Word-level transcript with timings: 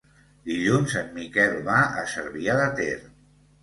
Dilluns 0.51 0.95
en 1.03 1.13
Miquel 1.19 1.55
va 1.71 1.79
a 2.03 2.09
Cervià 2.17 2.61
de 2.65 2.69
Ter. 2.83 2.95